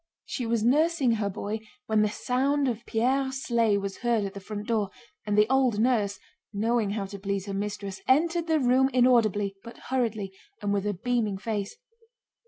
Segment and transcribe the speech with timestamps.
[0.25, 4.39] She was nursing her boy when the sound of Pierre's sleigh was heard at the
[4.39, 4.89] front door,
[5.27, 10.73] and the old nurse—knowing how to please her mistress—entered the room inaudibly but hurriedly and
[10.73, 11.75] with a beaming face.